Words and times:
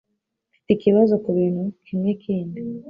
Mfite 0.51 0.69
ikibazo 0.73 1.13
kubintu 1.23 1.63
kimwekindi. 1.85 2.59